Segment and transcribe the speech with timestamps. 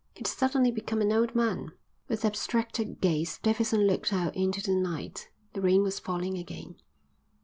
[0.15, 1.73] He'd suddenly become an old man."
[2.07, 5.29] With abstracted gaze Davidson looked out into the night.
[5.53, 6.77] The rain was falling again.